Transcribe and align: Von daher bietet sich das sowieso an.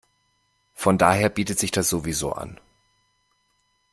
Von 0.73 0.97
daher 0.97 1.29
bietet 1.29 1.59
sich 1.59 1.69
das 1.69 1.87
sowieso 1.87 2.33
an. 2.33 2.59